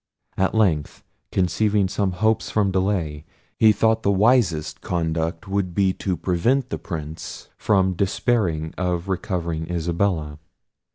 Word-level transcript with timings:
At 0.35 0.55
length, 0.55 1.03
conceiving 1.31 1.87
some 1.87 2.13
hopes 2.13 2.49
from 2.49 2.71
delay, 2.71 3.23
he 3.59 3.71
thought 3.71 4.01
the 4.01 4.09
wisest 4.09 4.81
conduct 4.81 5.47
would 5.47 5.75
be 5.75 5.93
to 5.93 6.17
prevent 6.17 6.71
the 6.71 6.79
Prince 6.79 7.49
from 7.55 7.93
despairing 7.93 8.73
of 8.79 9.07
recovering 9.07 9.69
Isabella. 9.69 10.39